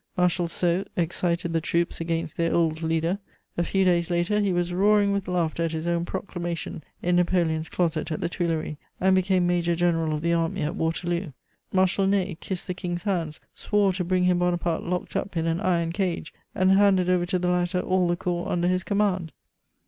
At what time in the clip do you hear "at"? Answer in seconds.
5.63-5.73, 8.11-8.19, 10.63-10.73